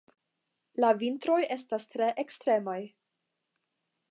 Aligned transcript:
La 0.83 0.89
vintroj 1.03 1.37
estas 1.57 1.87
tre 1.93 2.09
ekstremaj. 2.27 2.79